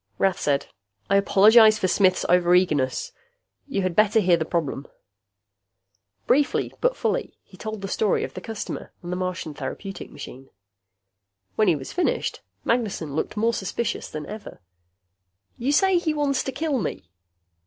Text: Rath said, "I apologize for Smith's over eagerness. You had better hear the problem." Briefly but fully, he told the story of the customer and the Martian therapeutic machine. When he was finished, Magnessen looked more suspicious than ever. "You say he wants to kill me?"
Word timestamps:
Rath 0.17 0.39
said, 0.39 0.65
"I 1.11 1.17
apologize 1.17 1.77
for 1.77 1.87
Smith's 1.87 2.25
over 2.27 2.55
eagerness. 2.55 3.11
You 3.67 3.83
had 3.83 3.95
better 3.95 4.19
hear 4.19 4.35
the 4.35 4.45
problem." 4.45 4.87
Briefly 6.25 6.73
but 6.81 6.95
fully, 6.97 7.37
he 7.43 7.55
told 7.55 7.81
the 7.83 7.87
story 7.87 8.23
of 8.23 8.33
the 8.33 8.41
customer 8.41 8.91
and 9.03 9.11
the 9.11 9.15
Martian 9.15 9.53
therapeutic 9.53 10.09
machine. 10.09 10.49
When 11.55 11.67
he 11.67 11.75
was 11.75 11.93
finished, 11.93 12.41
Magnessen 12.65 13.13
looked 13.15 13.37
more 13.37 13.53
suspicious 13.53 14.09
than 14.09 14.25
ever. 14.25 14.59
"You 15.59 15.71
say 15.71 15.99
he 15.99 16.15
wants 16.15 16.41
to 16.45 16.51
kill 16.51 16.79
me?" 16.79 17.11